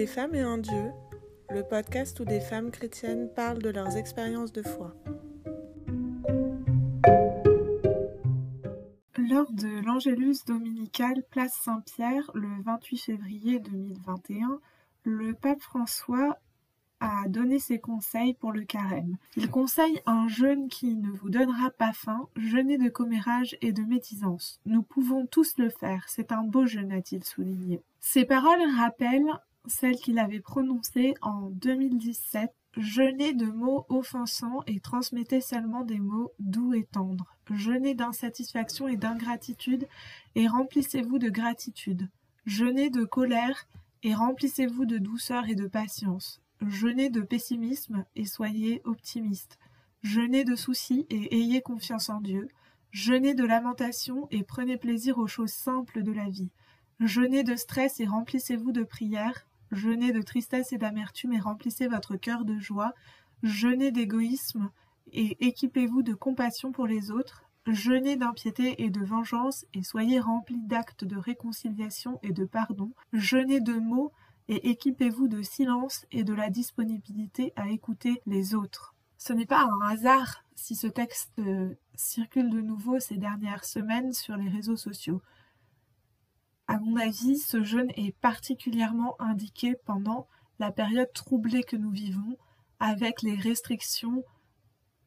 [0.00, 0.92] Des femmes et un Dieu,
[1.50, 4.94] le podcast où des femmes chrétiennes parlent de leurs expériences de foi.
[9.18, 14.60] Lors de l'Angélus dominical Place Saint-Pierre le 28 février 2021,
[15.04, 16.38] le pape François
[17.00, 19.18] a donné ses conseils pour le carême.
[19.36, 23.82] Il conseille un jeûne qui ne vous donnera pas faim, jeûner de commérage et de
[23.82, 24.60] médisance.
[24.64, 27.82] Nous pouvons tous le faire, c'est un beau jeûne, a-t-il souligné.
[28.00, 35.40] Ces paroles rappellent celles qu'il avait prononcées en 2017 Jeûnez de mots offensants et transmettez
[35.40, 37.34] seulement des mots doux et tendres.
[37.50, 39.88] Jeûnez d'insatisfaction et d'ingratitude
[40.36, 42.08] et remplissez-vous de gratitude.
[42.46, 43.66] Jeûnez de colère
[44.04, 46.40] et remplissez-vous de douceur et de patience.
[46.64, 49.58] Jeûnez de pessimisme et soyez optimiste.
[50.02, 52.48] Jeûnez de soucis et ayez confiance en Dieu.
[52.92, 56.52] Jeûnez de lamentation et prenez plaisir aux choses simples de la vie.
[57.00, 59.46] Jeûnez de stress et remplissez-vous de prières.
[59.70, 62.92] Jeûnez de tristesse et d'amertume et remplissez votre cœur de joie.
[63.42, 64.70] Jeûnez d'égoïsme
[65.12, 67.44] et équipez-vous de compassion pour les autres.
[67.66, 72.92] Jeûnez d'impiété et de vengeance et soyez remplis d'actes de réconciliation et de pardon.
[73.12, 74.12] Jeûnez de mots
[74.48, 78.94] et équipez-vous de silence et de la disponibilité à écouter les autres.
[79.18, 84.12] Ce n'est pas un hasard si ce texte euh, circule de nouveau ces dernières semaines
[84.12, 85.22] sur les réseaux sociaux.
[86.70, 90.28] À mon avis, ce jeûne est particulièrement indiqué pendant
[90.60, 92.38] la période troublée que nous vivons,
[92.78, 94.22] avec les restrictions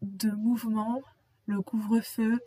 [0.00, 1.02] de mouvement,
[1.44, 2.40] le couvre-feu,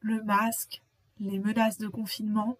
[0.00, 0.82] le masque,
[1.20, 2.58] les menaces de confinement,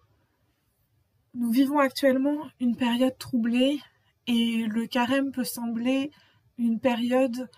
[1.33, 3.81] nous vivons actuellement une période troublée
[4.27, 6.09] et le carême peut sembler
[6.57, 7.49] une période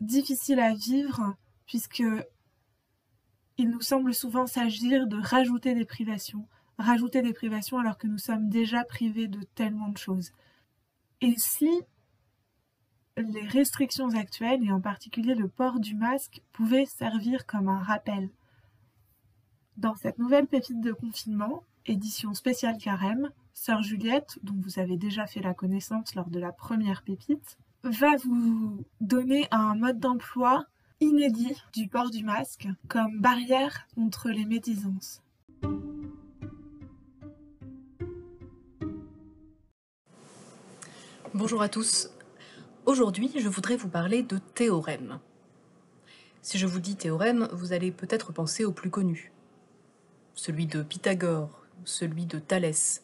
[0.00, 2.02] difficile à vivre puisque
[3.58, 8.18] il nous semble souvent s'agir de rajouter des privations, rajouter des privations alors que nous
[8.18, 10.32] sommes déjà privés de tellement de choses.
[11.20, 11.70] Et si
[13.16, 18.30] les restrictions actuelles, et en particulier le port du masque, pouvaient servir comme un rappel
[19.76, 25.26] Dans cette nouvelle pépite de confinement, édition spéciale carême, Sœur Juliette, dont vous avez déjà
[25.26, 30.64] fait la connaissance lors de la première pépite, va vous donner un mode d'emploi
[31.00, 35.21] inédit du port du masque comme barrière contre les médisances.
[41.34, 42.10] Bonjour à tous.
[42.84, 45.18] Aujourd'hui, je voudrais vous parler de théorème.
[46.42, 49.32] Si je vous dis théorème, vous allez peut-être penser au plus connu,
[50.34, 53.02] celui de Pythagore, celui de Thalès,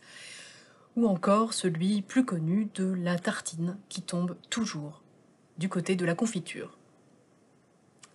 [0.95, 5.03] ou encore celui plus connu de la tartine qui tombe toujours
[5.57, 6.77] du côté de la confiture.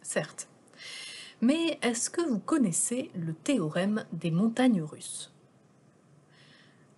[0.04, 0.48] Certes.
[1.42, 5.34] Mais est-ce que vous connaissez le théorème des montagnes russes?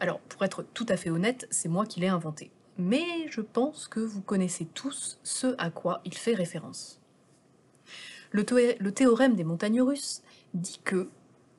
[0.01, 2.51] Alors, pour être tout à fait honnête, c'est moi qui l'ai inventé.
[2.77, 6.99] Mais je pense que vous connaissez tous ce à quoi il fait référence.
[8.31, 8.43] Le,
[8.91, 10.21] théorème des montagnes russes
[10.53, 11.09] dit que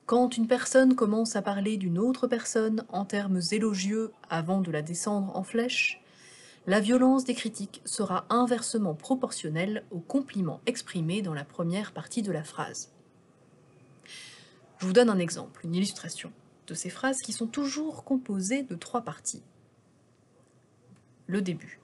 [0.05, 4.83] quand une personne commence à parler d'une autre personne en termes élogieux avant de la
[4.83, 6.01] descendre en flèche,
[6.67, 12.31] la violence des critiques sera inversement proportionnelle aux compliments exprimés dans la première partie de
[12.31, 12.91] la phrase.
[14.77, 16.31] Je vous donne un exemple, une illustration
[16.67, 19.41] de ces phrases qui sont toujours composées de trois parties.
[21.27, 21.79] Le début.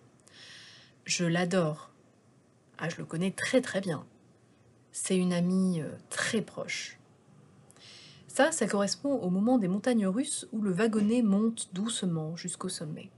[1.05, 1.91] Je l'adore.
[2.77, 4.05] Ah, je le connais très très bien.
[4.91, 6.97] C'est une amie euh, très proche.
[8.27, 13.11] Ça, ça correspond au moment des montagnes russes où le wagonnet monte doucement jusqu'au sommet.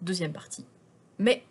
[0.00, 0.64] Deuxième partie.
[1.18, 1.44] Mais,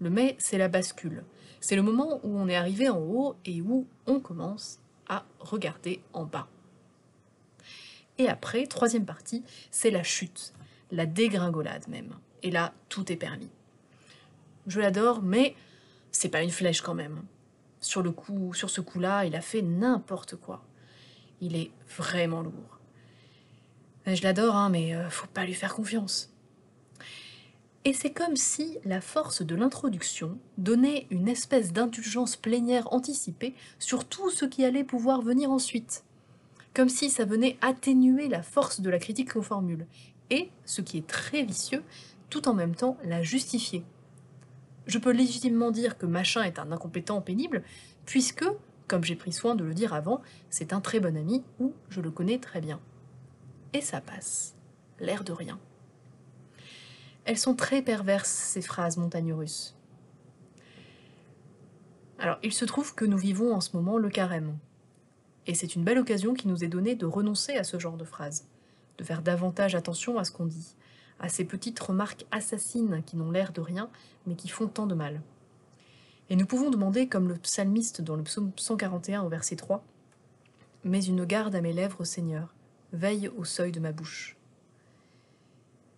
[0.00, 1.24] le mais, c'est la bascule.
[1.60, 4.78] C'est le moment où on est arrivé en haut et où on commence
[5.08, 6.48] à regarder en bas.
[8.18, 10.52] Et après, troisième partie, c'est la chute,
[10.90, 12.14] la dégringolade même.
[12.42, 13.50] Et là, tout est permis.
[14.66, 15.54] Je l'adore, mais
[16.12, 17.22] c'est pas une flèche quand même
[17.86, 20.64] sur le coup, sur ce coup-là, il a fait n'importe quoi.
[21.40, 22.80] Il est vraiment lourd.
[24.06, 26.32] Je l'adore, hein, mais euh, faut pas lui faire confiance.
[27.84, 34.04] Et c'est comme si la force de l'introduction donnait une espèce d'indulgence plénière anticipée sur
[34.04, 36.04] tout ce qui allait pouvoir venir ensuite.
[36.74, 39.86] Comme si ça venait atténuer la force de la critique qu'on formule.
[40.30, 41.82] Et, ce qui est très vicieux,
[42.30, 43.84] tout en même temps la justifier.
[44.86, 47.62] Je peux légitimement dire que machin est un incompétent pénible,
[48.04, 48.44] puisque,
[48.88, 52.00] comme j'ai pris soin de le dire avant, c'est un très bon ami ou je
[52.00, 52.80] le connais très bien.
[53.72, 54.54] Et ça passe,
[55.00, 55.58] l'air de rien.
[57.24, 59.74] Elles sont très perverses, ces phrases montagnes russes.
[62.18, 64.56] Alors, il se trouve que nous vivons en ce moment le carême.
[65.46, 68.04] Et c'est une belle occasion qui nous est donnée de renoncer à ce genre de
[68.04, 68.48] phrases,
[68.98, 70.74] de faire davantage attention à ce qu'on dit,
[71.20, 73.90] à ces petites remarques assassines qui n'ont l'air de rien,
[74.26, 75.20] mais qui font tant de mal.
[76.28, 79.84] Et nous pouvons demander, comme le psalmiste dans le psaume 141 au verset 3,
[80.84, 82.54] Mets une garde à mes lèvres, Seigneur,
[82.92, 84.36] veille au seuil de ma bouche.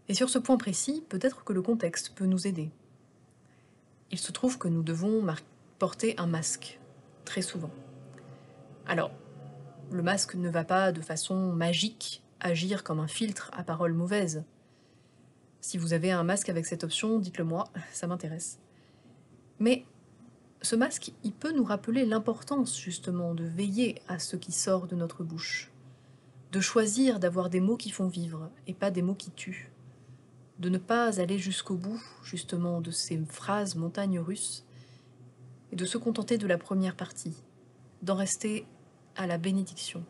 [0.09, 2.71] Et sur ce point précis, peut-être que le contexte peut nous aider.
[4.11, 5.27] Il se trouve que nous devons
[5.79, 6.81] porter un masque,
[7.27, 7.71] très souvent.
[8.87, 9.11] Alors,
[9.91, 14.45] le masque ne va pas de façon magique agir comme un filtre à paroles mauvaises.
[15.61, 18.59] Si vous avez un masque avec cette option, dites-le moi, ça m'intéresse.
[19.59, 19.85] Mais
[20.63, 24.97] ce masque, il peut nous rappeler l'importance justement de veiller à ce qui sort de
[24.97, 25.71] notre bouche,
[26.53, 29.71] de choisir d'avoir des mots qui font vivre et pas des mots qui tuent,
[30.59, 34.65] de ne pas aller jusqu'au bout justement de ces phrases montagnes russes
[35.73, 37.35] et de se contenter de la première partie,
[38.03, 38.67] d'en rester
[39.17, 40.05] à la bénédiction.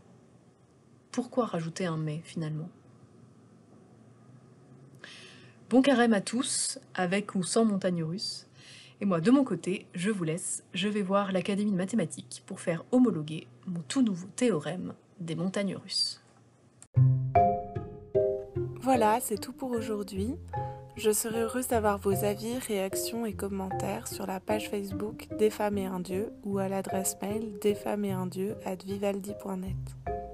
[1.18, 2.68] Pourquoi rajouter un mais finalement?
[5.68, 8.46] Bon carême à tous, avec ou sans montagne russe.
[9.00, 12.60] Et moi, de mon côté, je vous laisse, je vais voir l'Académie de mathématiques pour
[12.60, 16.22] faire homologuer mon tout nouveau théorème des montagnes russes.
[18.80, 20.36] Voilà, c'est tout pour aujourd'hui.
[20.96, 25.78] Je serai heureuse d'avoir vos avis, réactions et commentaires sur la page Facebook Des femmes
[25.78, 30.27] et un dieu ou à l'adresse mail desfemmesetundieu at vivaldi.net.